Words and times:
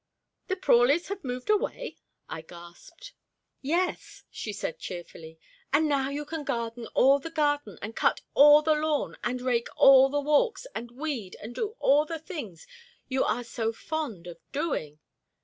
"The 0.47 0.55
Prawleys 0.55 1.09
have 1.09 1.23
moved 1.23 1.51
away?" 1.51 1.99
I 2.27 2.41
gasped. 2.41 3.13
"Yes," 3.61 4.23
she 4.31 4.51
said 4.51 4.79
cheerfully, 4.79 5.37
"and 5.71 5.87
now 5.87 6.09
you 6.09 6.25
can 6.25 6.43
garden 6.43 6.87
all 6.95 7.19
the 7.19 7.29
garden, 7.29 7.77
and 7.83 7.95
cut 7.95 8.19
all 8.33 8.63
the 8.63 8.73
lawn 8.73 9.15
and 9.23 9.41
rake 9.41 9.67
all 9.77 10.09
the 10.09 10.19
walks, 10.19 10.65
and 10.73 10.89
weed, 10.89 11.35
and 11.39 11.53
do 11.53 11.75
all 11.77 12.05
the 12.07 12.17
things 12.17 12.65
you 13.09 13.23
are 13.23 13.43
so 13.43 13.71
fond 13.71 14.25
of 14.25 14.39
doing." 14.51 14.97